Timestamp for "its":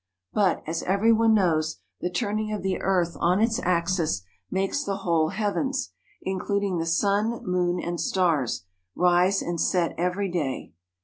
3.39-3.59